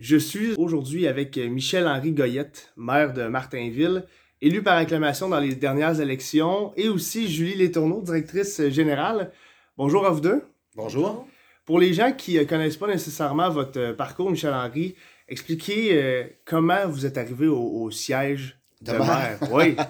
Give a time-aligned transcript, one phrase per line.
[0.00, 4.06] Je suis aujourd'hui avec Michel-Henri Goyette, maire de Martinville,
[4.40, 9.30] élu par acclamation dans les dernières élections, et aussi Julie Létourneau, directrice générale.
[9.76, 10.42] Bonjour à vous deux.
[10.74, 11.26] Bonjour.
[11.66, 14.94] Pour les gens qui ne connaissent pas nécessairement votre parcours, Michel-Henri,
[15.28, 19.38] expliquez euh, comment vous êtes arrivé au, siège de, maire.
[19.52, 19.76] Oui.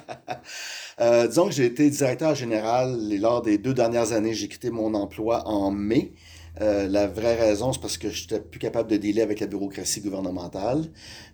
[1.01, 4.35] Euh, disons que j'ai été directeur général lors des deux dernières années.
[4.35, 6.13] J'ai quitté mon emploi en mai.
[6.61, 9.47] Euh, la vraie raison, c'est parce que je n'étais plus capable de dealer avec la
[9.47, 10.85] bureaucratie gouvernementale.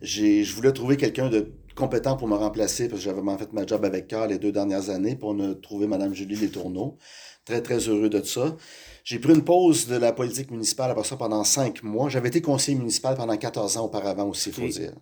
[0.00, 3.66] Je voulais trouver quelqu'un de compétent pour me remplacer parce que j'avais vraiment fait ma
[3.66, 6.96] job avec cœur les deux dernières années pour ne trouver Mme Julie Letourneau.
[7.44, 8.56] Très, très heureux de ça.
[9.04, 12.08] J'ai pris une pause de la politique municipale après ça pendant cinq mois.
[12.08, 14.94] J'avais été conseiller municipal pendant 14 ans auparavant aussi, il faut dire.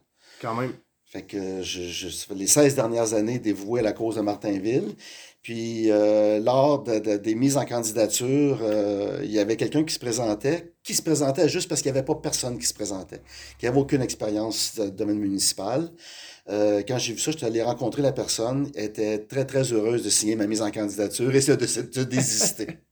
[0.43, 0.73] Quand même.
[1.15, 4.97] Fait que je, les 16 dernières années dévouées à la cause de Martinville.
[5.43, 10.73] Puis, euh, lors des mises en candidature, euh, il y avait quelqu'un qui se présentait,
[10.83, 13.23] qui se présentait juste parce qu'il n'y avait pas personne qui se présentait,
[13.61, 15.89] qui n'avait aucune expérience de domaine municipal.
[16.49, 19.73] Euh, quand j'ai vu ça, je suis allé rencontrer la personne, elle était très, très
[19.73, 22.67] heureuse de signer ma mise en candidature et de, de désister.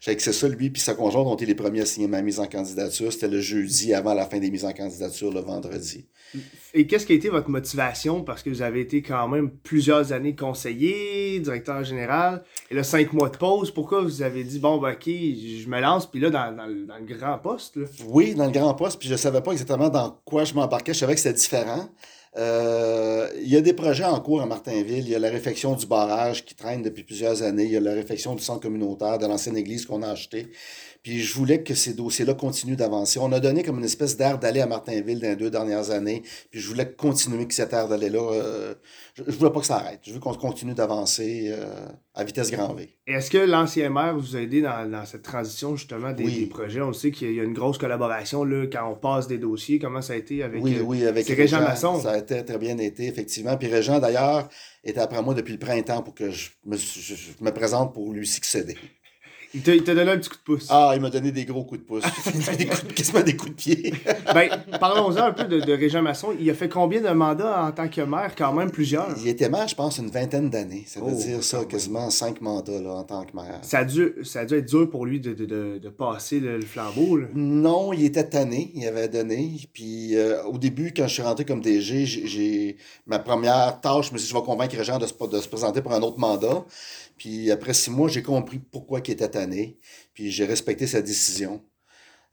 [0.00, 2.22] Fait que c'est ça, lui, puis sa conjointe ont été les premiers à signer ma
[2.22, 3.12] mise en candidature.
[3.12, 6.06] C'était le jeudi avant la fin des mises en candidature, le vendredi.
[6.74, 8.22] Et qu'est-ce qui a été votre motivation?
[8.22, 13.12] Parce que vous avez été quand même plusieurs années conseiller, directeur général, et là, cinq
[13.12, 13.70] mois de pause.
[13.70, 17.04] Pourquoi vous avez dit, bon, ben, OK, je me lance, puis là, dans, dans, le
[17.04, 17.76] grand poste?
[17.76, 17.86] Là?
[18.06, 20.92] Oui, dans le grand poste, puis je savais pas exactement dans quoi je m'embarquais.
[20.92, 21.88] Je savais que c'était différent.
[22.36, 25.04] Euh, il y a des projets en cours à Martinville.
[25.04, 27.64] Il y a la réfection du barrage qui traîne depuis plusieurs années.
[27.64, 30.48] Il y a la réfection du centre communautaire de l'ancienne église qu'on a acheté.
[31.02, 33.18] Puis je voulais que ces dossiers-là continuent d'avancer.
[33.20, 36.22] On a donné comme une espèce d'air d'aller à Martinville dans les deux dernières années.
[36.50, 38.32] Puis je voulais continuer que cet air d'aller-là.
[38.32, 38.74] Euh,
[39.14, 40.00] je, ne voulais pas que ça arrête.
[40.02, 42.96] Je veux qu'on continue d'avancer euh, à vitesse grand V.
[43.06, 46.80] Est-ce que l'ancien maire vous a aidé dans, cette transition justement des, projets?
[46.80, 49.78] On sait qu'il y a une grosse collaboration là, quand on passe des dossiers.
[49.78, 52.00] Comment ça a été avec, oui, oui, avec Régent, Masson?
[52.00, 53.56] Ça a été très bien été, effectivement.
[53.56, 54.48] Puis Régent, d'ailleurs,
[54.84, 58.26] était après moi depuis le printemps pour que je me, je me présente pour lui
[58.26, 58.76] succéder.
[59.54, 60.66] Il t'a donné un petit coup de pouce.
[60.68, 62.04] Ah, il m'a donné des gros coups de pouce.
[62.58, 63.94] des coups quasiment des coups de pied.
[64.34, 66.34] ben, parlons-en un peu de, de Régent Masson.
[66.38, 68.34] Il a fait combien de mandats en tant que maire?
[68.36, 69.08] Quand même plusieurs.
[69.18, 70.84] Il était maire, je pense, une vingtaine d'années.
[70.86, 73.60] Ça veut oh, dire ça, quasiment cinq mandats là, en tant que maire.
[73.62, 76.60] Ça a dû, ça a dû être dur pour lui de, de, de passer le,
[76.60, 77.16] flambeau.
[77.16, 77.26] Là.
[77.34, 78.70] Non, il était tanné.
[78.74, 79.52] Il avait donné.
[79.72, 82.76] Puis euh, au début, quand je suis rentré comme DG, j'ai
[83.06, 85.48] ma première tâche, je me suis dit, je vais convaincre Régent de se, de se
[85.48, 86.64] présenter pour un autre mandat.
[87.16, 89.37] Puis après six mois, j'ai compris pourquoi il était tanné.
[90.14, 91.62] Puis j'ai respecté sa décision.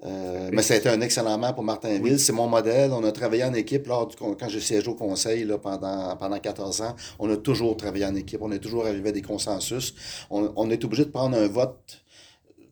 [0.04, 2.20] Euh, mais ça a été un excellent maire pour Martinville.
[2.20, 2.92] C'est mon modèle.
[2.92, 6.38] On a travaillé en équipe lors du, quand j'ai siégé au conseil là, pendant, pendant
[6.38, 6.96] 14 ans.
[7.20, 8.42] On a toujours travaillé en équipe.
[8.42, 9.96] On est toujours arrivé à des consensus.
[10.30, 12.04] On, on est obligé de prendre un vote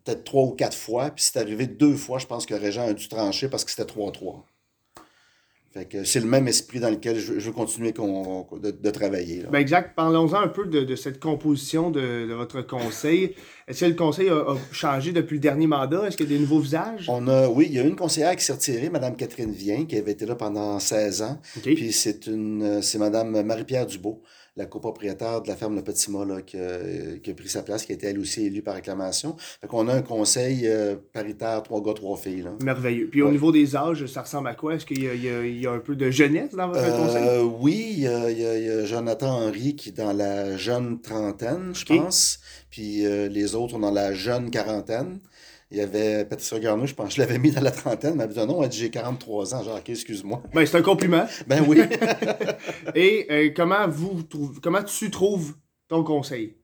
[0.04, 1.12] peut-être trois ou quatre fois.
[1.12, 3.92] Puis c'est arrivé deux fois, je pense que Régent a dû trancher parce que c'était
[3.92, 4.44] 3-3
[6.04, 9.44] c'est le même esprit dans lequel je, veux continuer de, travailler.
[9.52, 9.96] Ben exact.
[9.96, 13.34] Parlons-en un peu de, cette composition de, votre conseil.
[13.68, 16.08] Est-ce que le conseil a, changé depuis le dernier mandat?
[16.08, 17.10] Est-ce qu'il y a des nouveaux visages?
[17.10, 19.98] On a, oui, il y a une conseillère qui s'est retirée, Mme Catherine Vien, qui
[19.98, 21.40] avait été là pendant 16 ans.
[21.64, 24.22] Puis c'est une c'est Mme Marie-Pierre Dubo
[24.56, 27.92] la copropriétaire de la ferme Le Petit Mât là, qui, a, pris sa place, qui
[27.92, 29.36] a été elle aussi élue par acclamation.
[29.38, 32.44] Fait qu'on a un conseil euh, paritaire, trois gars, trois filles.
[32.44, 32.52] Là.
[32.64, 33.08] Merveilleux.
[33.10, 34.76] Puis au niveau des âges, ça ressemble à quoi?
[34.76, 37.52] Est-ce qu'il y, a, un peu de jeunesse dans votre euh, conseil?
[37.60, 42.40] Oui, il y, a, Jonathan Henry qui est dans la jeune trentaine, je pense.
[42.70, 45.20] Puis euh, les autres sont dans la jeune quarantaine.
[45.74, 48.30] Il y avait Patricia Garneau, je pense je l'avais mis dans la trentaine, mais elle
[48.30, 49.64] m'a dit non, elle dit j'ai 43 ans.
[49.64, 50.44] Genre, ok, excuse-moi.
[50.54, 51.26] Ben, c'est un compliment.
[51.48, 51.82] ben oui.
[52.96, 54.24] Et euh, comment, vous,
[54.62, 55.56] comment tu trouves
[55.88, 56.58] ton conseil?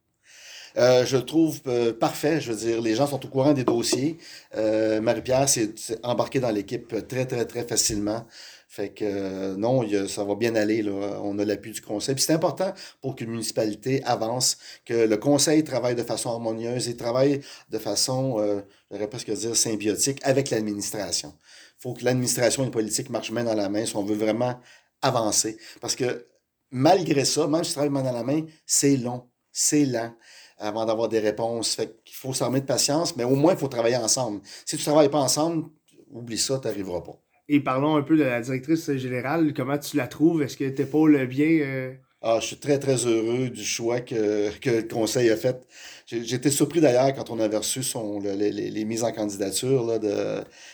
[0.77, 2.39] Euh, je le trouve euh, parfait.
[2.39, 4.19] Je veux dire, les gens sont au courant des dossiers.
[4.55, 8.27] Marie-Pierre s'est embarquée dans l'équipe très, très, très facilement.
[8.71, 10.83] Fait que euh, non, ça va bien aller.
[10.83, 11.19] Là.
[11.23, 12.13] On a l'appui du conseil.
[12.13, 12.71] Puis c'est important
[13.01, 17.41] pour qu'une municipalité avance, que le conseil travaille de façon harmonieuse et travaille
[17.71, 21.33] de façon, euh, j'aurais presque dire, symbiotique avec l'administration.
[21.79, 24.15] Il faut que l'administration et la politique marchent main dans la main si on veut
[24.15, 24.59] vraiment
[25.01, 25.57] avancer.
[25.81, 26.27] Parce que
[26.69, 30.13] malgré ça, même si tu travailles main dans la main, c'est long, c'est lent
[30.59, 31.73] avant d'avoir des réponses.
[31.73, 34.41] Fait qu'il faut s'armer de patience, mais au moins, il faut travailler ensemble.
[34.63, 35.69] Si tu ne travailles pas ensemble,
[36.11, 37.19] oublie ça, tu n'arriveras pas.
[37.51, 39.53] Et parlons un peu de la directrice générale.
[39.55, 40.43] Comment tu la trouves?
[40.43, 41.49] Est-ce que t'épaules bien?
[41.61, 41.93] Euh?
[42.21, 45.65] Ah, je suis très, très heureux du choix que, que le conseil a fait.
[46.05, 49.83] J'étais surpris d'ailleurs quand on avait reçu son, les, les, mises en candidature.
[49.85, 49.97] Là,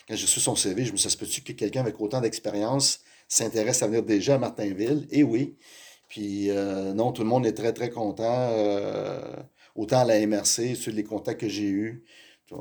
[0.08, 3.82] quand j'ai reçu son CV, je me suis dit, que quelqu'un avec autant d'expérience s'intéresse
[3.82, 5.08] à venir déjà à Martinville?
[5.12, 5.56] Et oui.
[6.10, 8.50] Puis euh, non, tout le monde est très, très content.
[8.52, 9.22] Euh,
[9.76, 12.04] autant à la MRC, sur les contacts que j'ai eus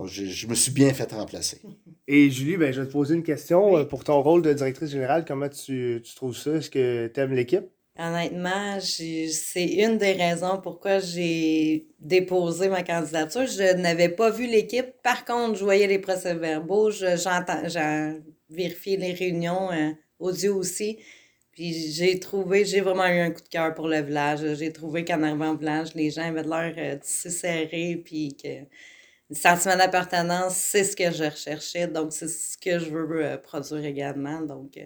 [0.07, 1.61] je, me suis bien fait remplacer.
[2.09, 3.77] Et Julie, ben, je vais te poser une question.
[3.77, 6.53] Euh, pour ton rôle de directrice générale, comment tu, tu trouves ça?
[6.53, 7.65] Est-ce que tu aimes l'équipe?
[7.97, 13.47] Honnêtement, c'est une des raisons pourquoi j'ai déposé ma candidature.
[13.47, 14.87] Je n'avais pas vu l'équipe.
[15.03, 18.21] Par contre, je voyais les procès-verbaux, j'entends, j'ai
[18.51, 20.99] vérifié les réunions euh, audio aussi.
[21.53, 24.41] Puis j'ai trouvé, j'ai vraiment eu un coup de cœur pour le village.
[24.57, 28.67] J'ai trouvé qu'en arrivant au village, les gens avaient l'air euh, si serrés, puis que
[29.31, 31.87] le sentiment d'appartenance, c'est ce que je recherchais.
[31.87, 34.41] Donc, c'est ce que je veux euh, produire également.
[34.41, 34.79] Donc,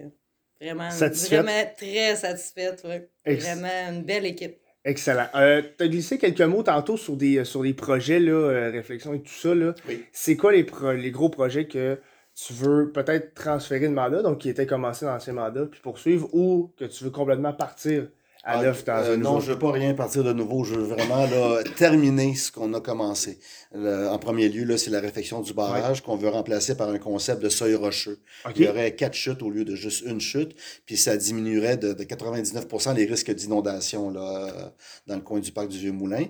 [0.61, 2.85] Vraiment, vraiment très satisfaite.
[3.25, 4.59] Vraiment une belle équipe.
[4.85, 5.27] Excellent.
[5.35, 9.15] Euh, tu as glissé quelques mots tantôt sur des, sur des projets, là, euh, réflexion
[9.15, 9.55] et tout ça.
[9.55, 9.75] Là.
[10.13, 12.01] C'est quoi les, les gros projets que
[12.35, 16.29] tu veux peut-être transférer de mandat, donc qui étaient commencés dans ces mandats, puis poursuivre,
[16.33, 18.09] ou que tu veux complètement partir?
[18.45, 20.65] Ah, euh, non, je veux pas rien partir de nouveau.
[20.65, 23.39] Je veux vraiment là, terminer ce qu'on a commencé.
[23.75, 27.49] en premier lieu, c'est la réflexion du barrage qu'on veut remplacer par un concept de
[27.49, 28.19] seuil rocheux.
[28.57, 30.55] Il y aurait quatre chutes au lieu de juste une chute,
[30.87, 35.79] puis ça diminuerait de, de 99% les risques d'inondation dans le coin du parc du
[35.79, 36.25] Vieux-Moulin.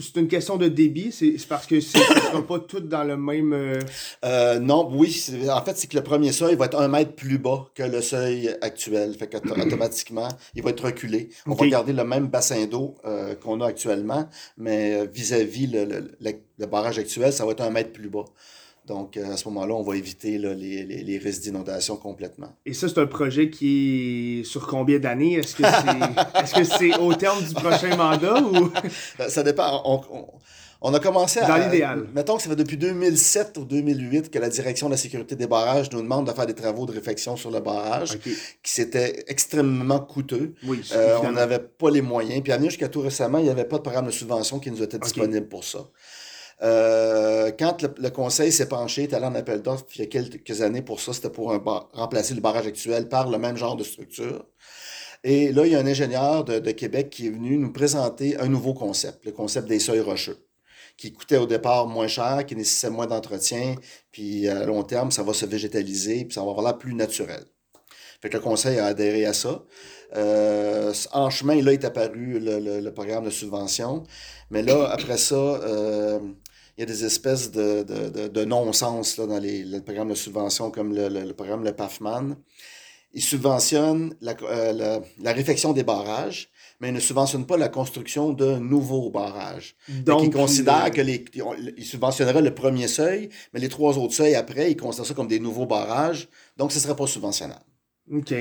[0.00, 1.12] C'est une question de débit?
[1.12, 3.52] C'est parce que ce ne sera pas toutes dans le même...
[3.52, 3.80] Euh,
[4.24, 5.24] euh, non, oui.
[5.50, 8.00] En fait, c'est que le premier seuil va être un mètre plus bas que le
[8.00, 9.14] seuil actuel.
[9.18, 11.30] Fait qu'automatiquement, il va être reculé.
[11.46, 16.66] On va garder le même bassin d'eau euh, qu'on a actuellement, mais euh, vis-à-vis le,
[16.66, 18.24] barrage actuel, ça va être un mètre plus bas.
[18.90, 22.48] Donc, euh, à ce moment-là, on va éviter les, risques d'inondation complètement.
[22.66, 25.34] Et ça, c'est un projet qui est sur combien d'années?
[25.34, 28.68] Est-ce que c'est au terme du prochain mandat ou...
[29.28, 29.80] Ça dépend.
[30.80, 31.46] On a commencé à.
[31.46, 32.08] Dans l'idéal.
[32.12, 35.46] Mettons que ça fait depuis 2007 ou 2008 que la direction de la sécurité des
[35.46, 38.34] barrages nous demande de faire des travaux de réflexion sur le barrage, qui
[38.64, 40.54] c'était extrêmement coûteux.
[40.64, 42.42] Oui, euh, on n'avait pas les moyens.
[42.42, 44.72] Puis à venir jusqu'à tout récemment, il n'y avait pas de programme de subvention qui
[44.72, 45.86] nous était disponible pour ça.
[46.62, 50.62] Euh, quand le, conseil s'est penché, est allé en appel d'offres il y a quelques
[50.62, 51.52] années pour ça, c'était pour
[51.92, 54.46] remplacer le barrage actuel par le même genre de structure.
[55.24, 58.38] Et là, il y a un ingénieur de, de Québec qui est venu nous présenter
[58.38, 60.38] un nouveau concept, le concept des seuils rocheux
[61.00, 63.74] qui coûtait au départ moins cher, qui nécessitait moins d'entretien,
[64.12, 67.42] puis à long terme, ça va se végétaliser, puis ça va avoir l'air plus naturel.
[68.20, 69.64] Fait que le conseil a adhéré à ça.
[70.14, 74.02] Euh, en chemin, là est apparu le, le, programme de subvention.
[74.50, 76.20] Mais là, après ça, euh,
[76.80, 80.70] il y a des espèces de, de, de, non-sens dans les, le programme de subvention,
[80.70, 82.36] comme le, le programme Le PAFMAN.
[83.12, 86.48] Ils subventionnent la, euh, la, la réfection des barrages,
[86.80, 89.76] mais ne subventionne pas la construction d'un nouveau barrage.
[90.06, 91.22] Donc, ils considèrent que les,
[91.76, 95.28] ils subventionneraient le premier seuil, mais les trois autres seuils après, ils considèrent ça comme
[95.28, 97.60] des nouveaux barrages, donc ce ne serait pas subventionnable.
[98.10, 98.32] OK.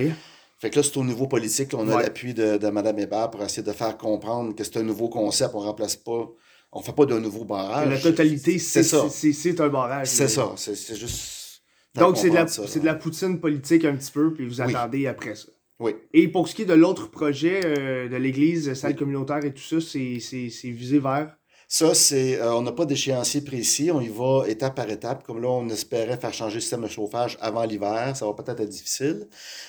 [0.60, 3.44] Fait que là, c'est au niveau politique, on a l'appui de, de Mme Hébert pour
[3.44, 6.30] essayer de faire comprendre que c'est un nouveau concept, on remplace pas,
[6.72, 7.90] on fait pas d'un nouveau barrage.
[7.90, 9.08] La totalité, c'est ça.
[9.10, 10.08] C'est un barrage.
[10.08, 11.64] C'est ça, c'est juste...
[11.96, 15.36] Donc, c'est de, la, de la poutine politique un petit peu, puis vous attendez après
[15.36, 15.48] ça.
[15.80, 15.96] Oui.
[16.14, 19.62] Et pour ce qui est de l'autre projet euh, de l'Église, salle communautaire et tout
[19.62, 21.36] ça, c'est visé vers
[21.72, 25.24] ça, c'est, euh, on n'a pas d'échéancier précis, on y va étape par étape.
[25.24, 28.60] Comme là, on espérait faire changer le système de chauffage avant l'hiver, ça va peut-être
[28.60, 29.28] être difficile,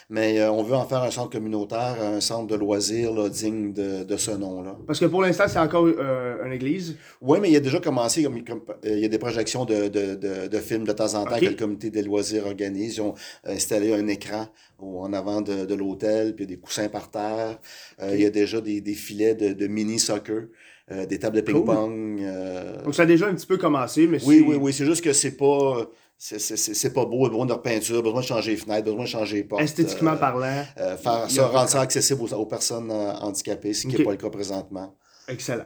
[0.08, 3.74] mais euh, on veut en faire un centre communautaire, un centre de loisirs là, digne
[3.74, 4.78] de, de ce nom-là.
[4.86, 6.96] Parce que pour l'instant, c'est encore euh, une église?
[7.20, 8.40] Oui, mais il y a déjà commencé, comme,
[8.82, 11.44] il y a des projections de, de, de, de films de temps en temps que
[11.44, 12.96] le comité des loisirs organise.
[12.96, 13.14] Ils ont
[13.44, 14.46] installé un écran
[14.78, 17.58] en avant de, de l'hôtel, puis il y a des coussins par terre.
[18.02, 20.44] il y a déjà des, des filets de, de mini-soccer.
[20.92, 22.20] Euh, des tables de ping-pong.
[22.20, 24.72] Euh, Donc ça a déjà un petit peu commencé, mais Oui, oui, oui.
[24.72, 25.86] C'est juste que c'est pas.
[26.18, 29.44] C'est pas beau, besoin de repeinture, besoin de changer les fenêtres, besoin de changer les
[29.44, 29.62] portes.
[29.62, 30.64] Esthétiquement euh, parlant.
[30.76, 34.94] faire ça, rendre ça accessible aux, personnes handicapées, ce qui n'est pas le cas présentement.
[35.28, 35.64] Excellent.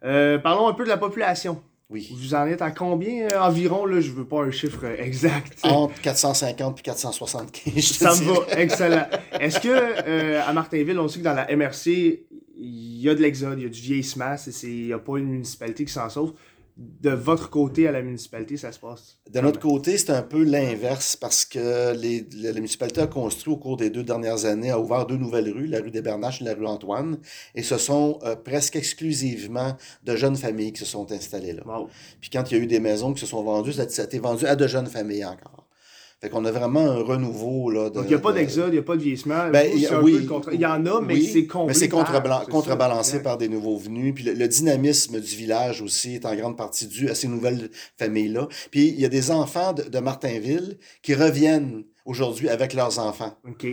[0.00, 1.62] parlons un peu de la population.
[1.90, 2.12] Oui.
[2.18, 5.58] Vous en êtes à combien environ, là, je veux pas un chiffre exact.
[5.62, 9.06] Entre 450 et 475, Ça me va, excellent.
[9.38, 12.24] Est-ce que à Martinville, on sait que dans la MRC,
[12.64, 15.28] il y a de l'exode, il y a du vieillissement, il n'y a pas une
[15.28, 16.32] municipalité qui s'en sauve.
[16.76, 19.18] De votre côté à la municipalité, ça se passe?
[19.30, 23.56] De notre côté, c'est un peu l'inverse parce que les, la, municipalité a construit au
[23.56, 26.44] cours des deux dernières années, a ouvert deux nouvelles rues, la rue des Bernaches et
[26.44, 27.18] la rue Antoine,
[27.54, 31.62] et ce sont euh, presque exclusivement de jeunes familles qui se sont installées là.
[32.20, 34.04] Puis quand il y a eu des maisons qui se sont vendues, ça, ça a
[34.06, 35.63] été vendu à de jeunes familles encore.
[36.20, 37.70] Fait qu'on a vraiment un renouveau.
[37.70, 39.50] Là, Donc, il n'y a pas d'exode, il n'y a pas de vieillissement.
[39.50, 44.14] Ben, il y en a, mais c'est Mais c'est contrebalancé par des nouveaux venus.
[44.14, 48.48] Puis le, dynamisme du village aussi est en grande partie dû à ces nouvelles familles-là.
[48.70, 53.38] Puis il y a des enfants de, Martinville qui reviennent aujourd'hui avec leurs enfants.
[53.48, 53.66] OK.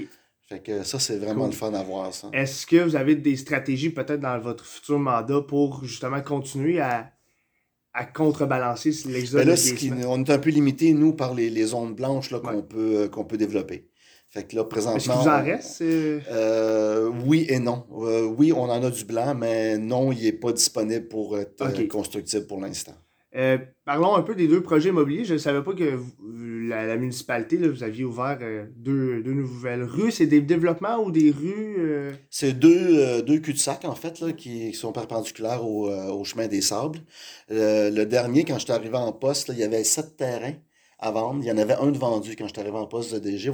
[0.48, 2.29] Fait que ça, c'est vraiment le fun à voir, ça.
[2.33, 7.12] Est-ce que vous avez des stratégies peut-être dans votre futur mandat pour justement continuer à
[7.93, 11.93] à contrebalancer l'exode Ben ce on est un peu limité, nous, par les, les zones
[11.93, 12.63] blanches là, qu'on Ouais.
[12.63, 13.89] peut, euh, qu'on peut développer.
[14.29, 14.98] Fait que là, présentement.
[14.98, 15.81] Est-ce qu'il vous en reste?
[15.81, 17.12] euh?
[17.25, 17.86] Oui et non.
[18.00, 21.62] Euh, oui, on en a du blanc, mais non, il n'est pas disponible pour être
[21.62, 21.88] euh, Ok.
[21.89, 22.95] constructible pour l'instant.
[23.35, 25.23] Euh, parlons un peu des deux projets immobiliers.
[25.25, 26.00] Je ne savais pas que
[26.67, 30.11] la, municipalité, vous aviez ouvert euh, deux, deux nouvelles rues.
[30.11, 31.75] C'est des développements ou des rues?
[31.79, 32.11] euh?
[32.29, 37.00] C'est deux, deux cul-de-sac, en fait, là, qui sont perpendiculaires au, au chemin des sables.
[37.50, 40.55] Le dernier, quand je suis arrivé en poste, il y avait sept terrains
[41.00, 41.39] à vendre.
[41.43, 43.51] Il y en avait un de vendu quand je suis arrivé en poste de DG.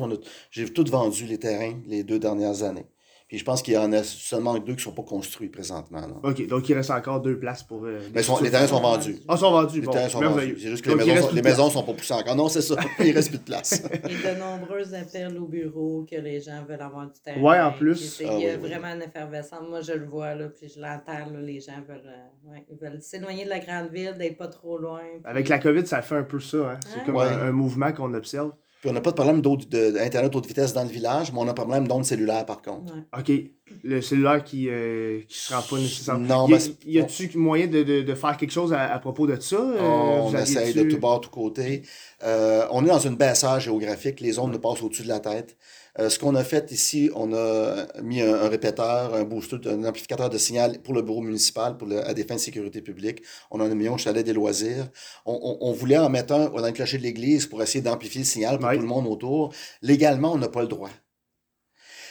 [0.52, 2.86] J'ai tout vendu les terrains les deux dernières années.
[3.28, 6.00] Puis je pense qu'il y en a seulement deux qui ne sont pas construits présentement.
[6.00, 6.14] là.
[6.24, 7.84] OK, donc il reste encore deux places pour...
[7.84, 9.18] euh, Mais ils sont- les terrains sont vendus.
[9.28, 9.82] Ah, sont vendus.
[9.82, 10.56] Les bon, terrains sont vendus.
[10.62, 12.36] C'est juste que les Donc, maisons, sont, les maisons sont pas poussées encore.
[12.38, 12.76] Non, c'est ça.
[13.00, 13.84] Il reste plus de place.
[14.10, 17.42] Il y a de nombreux appels au bureau que les gens veulent avoir du terrain.
[17.42, 18.22] Ouais, en plus.
[18.26, 18.70] Ah il y a oui, oui.
[18.70, 19.60] vraiment une effervescence.
[19.70, 22.78] Moi, je le vois, là, puis je l'entends, là, les gens veulent euh, ouais, ils
[22.78, 25.02] veulent s'éloigner de la grande ville, d'être pas trop loin.
[25.26, 26.58] Avec la COVID, ça fait un peu ça.
[26.72, 26.80] Hein?
[26.94, 27.26] C'est comme Ouais.
[27.26, 28.54] un, un mouvement qu'on observe.
[28.82, 31.40] Puis on n'a pas de problème d'eau- de- d'Internet haute vitesse dans le village, mais
[31.40, 32.94] on a un problème d'onde cellulaire par contre.
[32.94, 33.02] Ouais.
[33.20, 33.52] OK.
[33.84, 36.26] Le cellulaire qui ne se rend pas nécessairement.
[36.26, 39.00] Non, y a, ben, y a-tu moyen de, de, de faire quelque chose à, à
[39.00, 39.56] propos de ça?
[39.58, 41.84] Euh, on vous essaye de tout bord, tout côté.
[42.24, 44.20] Euh, on est dans une baissage géographique.
[44.20, 45.58] Les ondes nous passent au-dessus de la tête.
[46.00, 49.84] Euh, ce qu'on a fait ici, on a mis un, un répéteur, un booster, un
[49.84, 53.24] amplificateur de signal pour le bureau municipal pour le- à des fins de sécurité publique.
[53.50, 54.88] On en a mis un au chalet des loisirs.
[55.26, 58.22] On, on- on voulait en mettre un dans le clocher de l'église pour essayer d'amplifier
[58.22, 59.54] le signal pour tout le monde autour.
[59.82, 60.90] Légalement, on n'a pas le droit.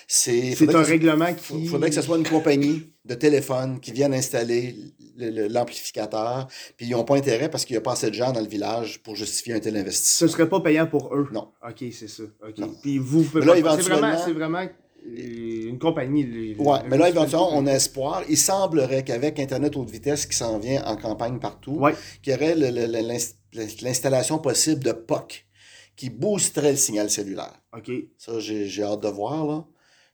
[0.09, 1.67] C'est un que- règlement Il qui.
[1.67, 4.77] faudrait que ce soit une compagnie de téléphone qui vienne installer
[5.17, 6.47] le- le- l'amplificateur.
[6.77, 8.47] Puis ils n'ont pas intérêt parce qu'il n'y a pas assez de gens dans le
[8.47, 10.29] village pour justifier un tel Ce investissement.
[10.29, 11.29] serait pas payant pour eux?
[11.33, 11.49] Non.
[11.69, 12.23] OK, c'est ça.
[12.47, 12.59] OK.
[12.59, 12.73] Non.
[12.83, 14.59] Puis vous, vous c'est vraiment, éventuellement- c'est vraiment
[15.09, 16.25] euh, une compagnie.
[16.25, 18.23] les- Ouais, mais là, éventuellement, on a espoir.
[18.29, 21.95] Il semblerait qu'avec Internet haute vitesse qui s'en vient en campagne partout, Ouais.
[22.23, 22.55] qu'il y aurait
[23.83, 25.47] l'installation possible de POC
[25.97, 27.61] qui boosterait le signal cellulaire.
[27.77, 27.91] OK.
[28.19, 29.65] Ça, j'ai hâte de voir, là.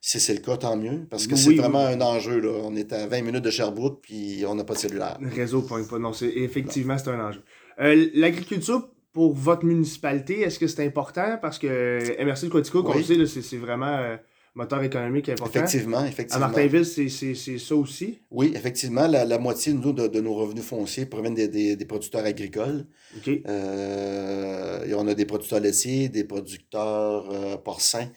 [0.04, 1.06] Si c'est le cas, tant mieux.
[1.08, 1.56] Parce que Oui, c'est oui.
[1.58, 2.50] vraiment un enjeu, là.
[2.64, 5.16] On est à 20 minutes de Sherbrooke, puis on n'a pas de cellulaire.
[5.20, 6.00] Le réseau pointe pas.
[6.00, 7.40] Non, c'est effectivement, c'est un enjeu.
[7.80, 11.38] Euh, L'agriculture pour votre municipalité, est-ce que c'est important?
[11.40, 12.98] Parce que MRC de Quatico, comme Oui.
[13.02, 14.16] le sait, là, c'est c'est vraiment euh,
[14.56, 15.60] moteur économique important.
[15.60, 16.46] Effectivement, À effectivement.
[16.48, 18.18] Martinville, c'est c'est- c'est ça aussi?
[18.32, 21.84] Oui, effectivement, la, la moitié nous, de, de nos revenus fonciers proviennent des, des- des
[21.84, 22.86] producteurs agricoles.
[23.18, 23.30] OK.
[23.46, 28.08] Euh, et on a des producteurs laitiers, des producteurs euh, porcins,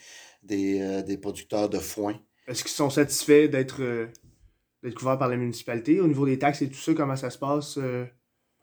[0.46, 2.20] des, euh, des producteurs de foin.
[2.48, 4.08] Est-ce qu'ils sont satisfaits d'être euh,
[4.96, 6.00] couverts par la municipalité?
[6.00, 7.80] Au niveau des taxes et tout ça, comment ça se passe?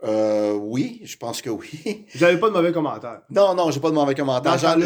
[0.05, 0.53] Euh?
[0.53, 2.07] Euh, oui, je pense que oui.
[2.21, 3.23] N'avez pas de mauvais commentaires.
[3.31, 4.59] Non, non, j'ai pas de mauvais commentaires.
[4.59, 4.83] J'en ai,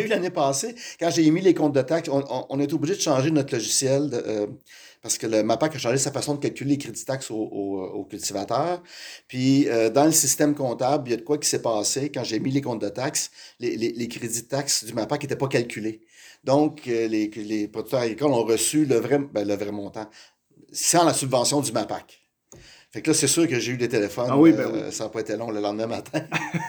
[0.00, 0.74] eu ai l'année passée.
[0.98, 3.54] Quand j'ai émis les comptes de taxes, on, on, on est obligé de changer notre
[3.54, 4.46] logiciel de, euh,
[5.02, 8.04] parce que le MAPAC a changé sa façon de calculer les crédits taxes aux, aux-
[8.04, 8.82] cultivateurs.
[9.28, 12.10] Puis, euh, dans le système comptable, il y a de quoi qui s'est passé.
[12.10, 15.22] Quand j'ai mis les comptes de taxes, les, les, les crédits de taxes du MAPAC
[15.22, 16.00] n'étaient pas calculés.
[16.42, 20.08] Donc, euh, les, les producteurs agricoles ont reçu le vrai, ben, le vrai montant
[20.72, 22.23] sans la subvention du MAPAC.
[22.94, 24.28] Fait que là, c'est sûr que j'ai eu des téléphones.
[24.30, 26.20] Ah oui, ben euh, Ça n'a pas été long le lendemain matin.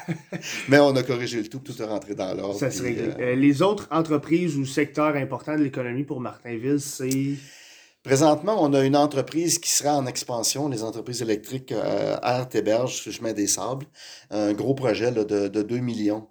[0.70, 2.58] Mais on a corrigé le tout, tout est rentré dans l'ordre.
[2.58, 3.15] Ça se puis, règle.
[3.20, 7.36] euh, Euh, les autres entreprises ou secteurs importants de l'économie pour Martinville, c'est?
[8.01, 13.12] Présentement, on a une entreprise qui sera en expansion, les entreprises électriques euh, Air le
[13.12, 13.86] chemin des Sables.
[14.32, 16.27] Un gros projet là, de, de 2 millions.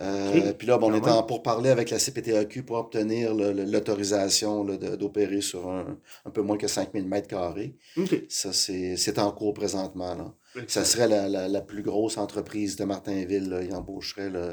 [0.00, 0.56] Euh, Ok.
[0.58, 4.64] Puis là, bon, on Quand est en pour parler avec la CPTAQ pour obtenir l'autorisation
[4.64, 7.76] d'opérer sur un, un peu moins que 5000 mètres carrés.
[7.96, 8.14] OK.
[8.28, 10.14] Ça, c'est c'est en cours présentement.
[10.14, 10.34] Là.
[10.66, 13.48] Ça serait la, la, la plus grosse entreprise de Martinville.
[13.48, 13.62] Là.
[13.62, 14.52] Il embaucherait là,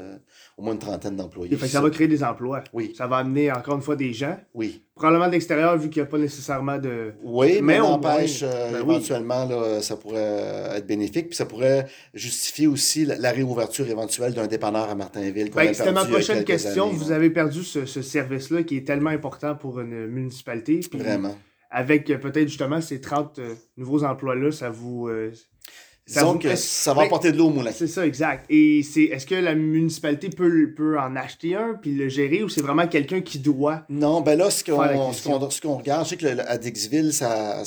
[0.56, 1.56] au moins une trentaine d'employés.
[1.58, 2.64] Ça va créer des emplois.
[2.72, 4.38] Oui, Ça va amener encore une fois des gens.
[4.54, 4.82] oui.
[4.94, 7.14] Probablement de l'extérieur, vu qu'il n'y a pas nécessairement de.
[7.22, 8.96] Oui, Mais mais n'empêche, euh, ben oui.
[8.96, 14.34] éventuellement, là, ça pourrait être bénéfique, puis ça pourrait justifier aussi la, la réouverture éventuelle
[14.34, 15.50] d'un dépanneur à Martinville.
[15.54, 16.88] Ben, C'était ma prochaine question.
[16.90, 20.80] années, Vous avez perdu ce, ce service-là qui est tellement important pour une municipalité.
[20.80, 21.34] puis Vraiment.
[21.70, 25.08] Avec euh, peut-être justement ces 30 euh, nouveaux emplois-là, ça vous.
[25.08, 25.32] euh,
[26.12, 27.70] ça Disons vous- que ça va apporter de l'eau au moulin.
[27.74, 28.44] C'est ça, exact.
[28.50, 32.48] Et c'est est-ce que la municipalité peut, peut en acheter un puis le gérer ou
[32.48, 35.38] c'est vraiment quelqu'un qui doit Non, ben là, ce qu'on ce question?
[35.38, 37.62] qu'on ce qu'on regarde, je sais que le- à Dixville, ça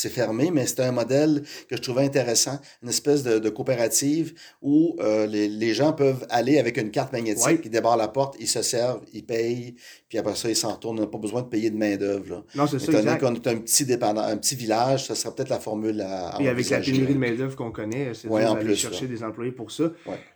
[0.00, 4.34] c'est fermé, mais c'était un modèle que je trouvais intéressant, une espèce de, de coopérative
[4.62, 7.60] où euh, les, les gens peuvent aller avec une carte magnétique, Ouais.
[7.64, 9.74] ils débarrent la porte, ils se servent, ils payent,
[10.08, 10.98] puis après ça, ils s'en retournent.
[10.98, 12.30] On n'a pas besoin de payer de main-d'œuvre.
[12.30, 12.44] là.
[12.54, 15.48] Non, c'est ça, Étant qu'on est un petit dépendant, un petit village, ça serait peut-être
[15.50, 18.74] la formule à, à Et avec la pénurie de main-d'œuvre qu'on connaît, c'est Ouais, d'aller
[18.74, 19.84] chercher des employés pour ça.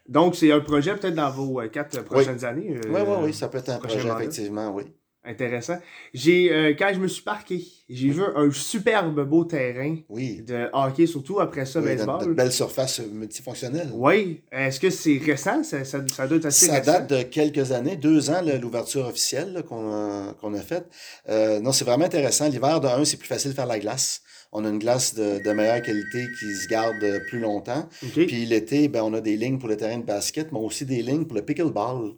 [0.08, 2.76] Donc, c'est un projet peut-être dans vos euh, quatre prochaines années.
[2.76, 4.20] euh, Oui, oui, oui, ça peut être un projet, mandat.
[4.24, 4.84] effectivement, oui.
[5.24, 5.78] Intéressant.
[6.12, 10.42] J'ai euh, quand je me suis parqué, j'ai vu un superbe beau terrain Oui.
[10.42, 12.26] de hockey, surtout après ça, Oui, baseball.
[12.26, 13.90] de belles surfaces multifonctionnelles.
[13.94, 14.42] Oui.
[14.50, 15.62] Est-ce que c'est récent?
[15.62, 16.84] Ça, ça, ça doit être assez Ça récent.
[16.92, 20.86] date de quelques années, deux ans, l'ouverture officielle qu'on a, qu'on a faite.
[21.28, 22.48] Euh, non, c'est vraiment intéressant.
[22.48, 24.22] L'hiver, de un, c'est plus facile de faire la glace.
[24.50, 26.96] On a une glace de, de meilleure qualité qui se garde
[27.28, 27.88] plus longtemps.
[28.04, 28.26] OK.
[28.26, 31.00] Puis l'été, ben, on a des lignes pour le terrain de basket, mais aussi des
[31.00, 32.12] lignes pour le pickleball.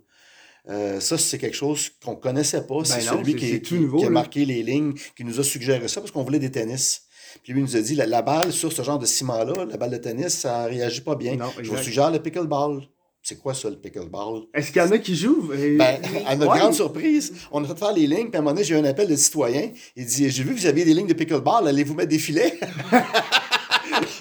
[0.71, 2.79] Euh, ça, c'est quelque chose qu'on connaissait pas.
[2.85, 5.39] c'est Ben celui qui, c'est qui- tout nouveau, qui a marqué les lignes, qui nous
[5.39, 7.03] a suggéré ça parce qu'on voulait des tennis.
[7.43, 9.77] Puis lui il nous a dit la, la balle sur ce genre de ciment-là, la
[9.77, 11.37] balle de tennis, ça réagit pas bien.
[11.37, 12.83] Non, Je vous suggère le pickleball.
[13.27, 14.43] C'est quoi ça, le pickleball?
[14.55, 15.51] Est-ce qu'il y en a qui jouent?
[15.51, 16.59] Ben, à notre ouais.
[16.59, 18.79] grande surprise, on a fait faire les lignes, puis à un moment donné, j'ai eu
[18.79, 19.71] un appel de citoyen.
[19.97, 22.59] Il dit J'ai vu que vous aviez des lignes de pickleball, allez-vous mettre des filets?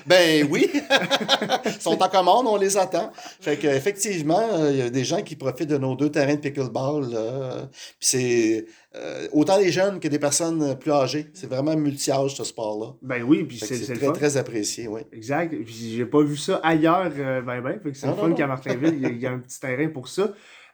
[0.06, 0.70] Ben oui
[1.66, 3.12] Ils sont en commande, on les attend.
[3.42, 6.36] Fait que, effectivement, euh, il y a des gens qui profitent de nos deux terrains
[6.36, 7.10] de pickleball.
[7.12, 7.68] là.
[7.72, 11.28] Puis c'est euh, autant des jeunes que des personnes plus âgées.
[11.34, 12.94] C'est vraiment multi-âge, ce sport-là.
[13.02, 14.12] Ben oui, puis c'est très, fun.
[14.12, 15.02] très apprécié, oui.
[15.12, 15.50] Exact.
[15.64, 17.80] Puis j'ai pas vu ça ailleurs, euh, ben ben.
[17.82, 19.60] Fait que c'est le fun qu'à Martinville, il y a- il y, a un petit
[19.60, 20.30] terrain pour ça.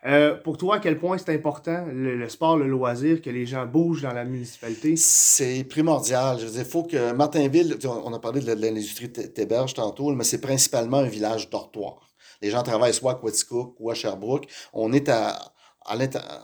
[0.05, 3.45] Euh, pour toi, à quel point c'est important, le, le sport, le loisir, que les
[3.45, 4.95] gens bougent dans la municipalité?
[4.95, 6.39] C'est primordial.
[6.39, 10.23] Je veux dire, il faut que Martinville, on a parlé de l'industrie Téberge tantôt, mais
[10.23, 12.09] c'est principalement un village dortoir.
[12.41, 14.47] Les gens travaillent soit à Quaticook ou à Sherbrooke.
[14.71, 15.37] On est à,
[15.85, 15.95] à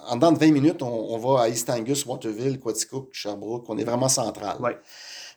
[0.10, 3.70] en dedans de 20 minutes, on, on va à East Angus, Waterville, Quaticook, Sherbrooke.
[3.70, 4.58] On est vraiment central.
[4.60, 4.78] Ouais.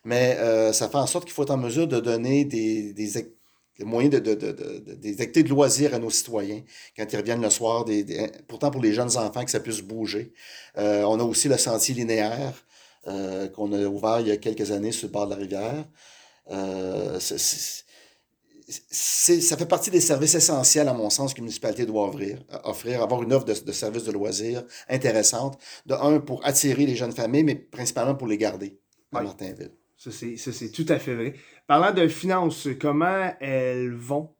[0.03, 3.17] Mais euh, ça fait en sorte qu'il faut être en mesure de donner des, des,
[3.79, 6.61] des moyens de, de, de, de- de- loisirs à nos citoyens
[6.95, 7.85] quand ils reviennent le soir.
[7.85, 10.33] Des, des- pourtant, pour les jeunes enfants, que ça puisse bouger.
[10.77, 12.53] Euh, on a aussi le sentier linéaire
[13.07, 15.85] euh, qu'on a ouvert il y a quelques années sur le bord de la rivière.
[16.51, 17.19] Euh,
[18.91, 23.23] ça fait partie des services essentiels, à mon sens, qu'une municipalité doit offrir, offrir avoir
[23.23, 25.57] une offre de, services de loisirs intéressante.
[25.85, 28.77] De un, pour attirer les jeunes familles, mais principalement pour les garder
[29.11, 29.23] à.
[29.23, 29.71] Martinville.
[29.99, 31.33] Ça, c'est tout à fait vrai.
[31.67, 34.33] Parlant de finances, comment elles vont,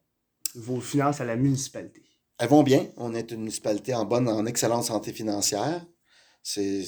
[0.54, 2.02] vos finances à la municipalité?
[2.38, 2.88] Elles vont bien.
[2.96, 5.84] On est une municipalité en bonne, en excellente santé financière.
[6.42, 6.82] C'est,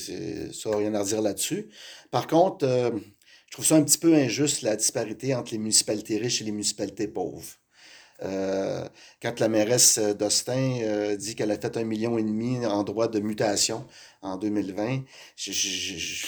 [0.55, 1.69] ça, rien à dire là-dessus.
[2.11, 2.91] Par contre, euh,
[3.47, 6.53] je trouve ça un petit peu injuste, la disparité entre les municipalités riches et les
[6.53, 7.45] municipalités pauvres.
[8.23, 8.89] Euh,
[9.21, 13.09] quand la mairesse d'Austin euh, dit qu'elle a fait un million et demi en droit
[13.09, 13.87] de mutation
[14.23, 15.01] en 2020,
[15.37, 16.27] je- je- je-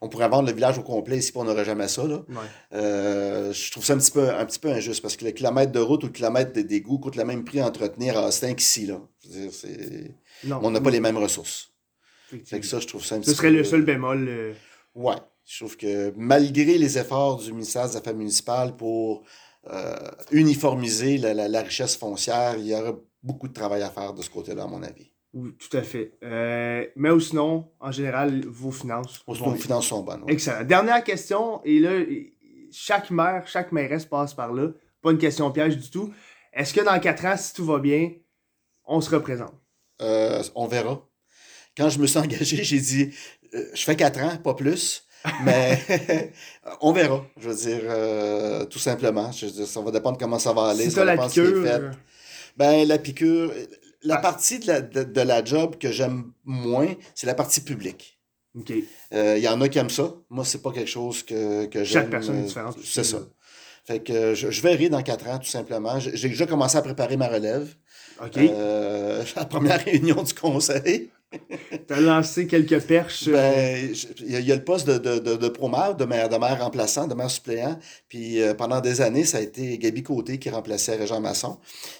[0.00, 2.04] on pourrait vendre le village au complet ici, on n'aurait jamais ça.
[2.06, 2.22] Là.
[2.28, 2.34] Ouais.
[2.72, 5.70] Euh, je trouve ça un petit, peu, un petit peu injuste parce que le kilomètre
[5.72, 8.54] de route ou le kilomètre de d'égout coûte le même prix à entretenir à Austin
[8.54, 8.86] qu'ici.
[8.86, 9.00] Là.
[9.24, 9.50] Dire,
[10.44, 10.60] Non.
[10.62, 11.70] On n'a pas les mêmes ressources.
[12.44, 14.26] Fait que ça, je trouve ça un petit Ce serait peu- le seul bémol.
[14.28, 14.54] euh,
[14.94, 15.16] Ouais.
[15.46, 19.22] Je trouve que malgré les efforts du ministère des Affaires municipales pour
[19.70, 19.96] euh,
[20.30, 24.22] uniformiser la, la- la richesse foncière, il y aurait beaucoup de travail à faire de
[24.22, 25.10] ce côté-là, à mon avis.
[25.38, 26.14] Oui, tout à fait.
[26.24, 29.24] Euh, mais ou sinon, en général, vos finances.
[29.56, 30.24] Finances sont bonnes.
[30.26, 30.64] Excellent.
[30.64, 31.92] Dernière question, et là,
[32.72, 34.70] chaque maire, chaque mairesse passe par là.
[35.00, 36.12] Pas une question piège du tout.
[36.52, 38.10] Est-ce que dans quatre ans, si tout va bien,
[38.84, 39.54] on se représente?
[40.02, 41.06] Euh, on verra.
[41.76, 43.14] Quand je me suis engagé, j'ai dit,
[43.54, 45.04] euh, je fais quatre ans, pas plus.
[45.44, 46.32] Mais
[46.80, 49.30] on verra, je veux dire, tout simplement.
[49.30, 50.84] Je veux dire, ça va dépendre comment ça va aller.
[50.84, 51.80] si ça la piqûre, fait.
[52.56, 53.52] Ben, la piqûre,
[54.02, 58.18] la partie de la, de, de la job que j'aime moins, c'est la partie publique.
[58.58, 58.72] OK.
[59.12, 60.14] Euh, Il y en a qui aiment ça.
[60.30, 62.02] Moi, c'est pas quelque chose que, que j'aime.
[62.04, 62.76] Chaque personne est euh, différente.
[62.82, 63.18] C'est ça.
[63.84, 65.98] Fait que je, je verrai dans quatre ans, tout simplement.
[65.98, 67.74] J'ai j'ai déjà commencé à préparer ma relève.
[68.22, 68.36] OK.
[68.36, 71.10] Euh, la première réunion du conseil.
[71.86, 73.28] T'as lancé quelques perches.
[73.28, 75.94] euh, Ben, il y, a- il y a le poste de, de, de, de pro-maire,
[75.94, 77.78] de maire, de maire remplaçant, de maire suppléant.
[78.08, 81.58] Puis euh, pendant des années, ça a été Gabi Côté qui remplaçait Régent Masson.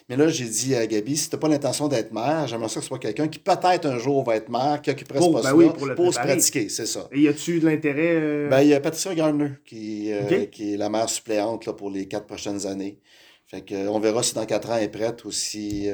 [0.09, 2.77] Mais là, j'ai dit à Gabi, si tu n'as pas l'intention d'être maire, j'aimerais ça
[2.77, 5.33] que ce soit quelqu'un qui peut-être un jour va être maire, qui occuperait ce ben
[5.33, 7.09] poste-là oui, pour le pour se pratiquer, c'est ça.
[7.13, 8.15] Et y a-tu de l'intérêt?
[8.17, 11.75] euh, Ben, il y a Patricia Gardner qui, euh, qui est la maire suppléante là,
[11.75, 12.99] pour les quatre prochaines années.
[13.47, 15.89] Fait que, on verra si dans quatre ans elle est prête ou si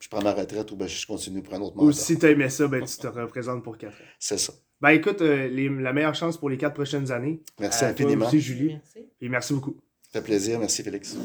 [0.00, 1.88] je prends ma retraite ou ben, je continue pour un autre mandat.
[1.88, 4.04] ou si t'aimais ça, ben tu te représentes pour quatre ans.
[4.18, 4.52] C'est ça.
[4.80, 7.42] Ben écoute, euh, les- la meilleure chance pour les quatre prochaines années.
[7.58, 8.30] Merci À toi infiniment.
[8.30, 8.68] Julie.
[8.74, 9.08] Merci.
[9.20, 9.76] Et merci beaucoup.
[10.12, 10.58] Ça fait plaisir.
[10.58, 11.16] Merci, Félix.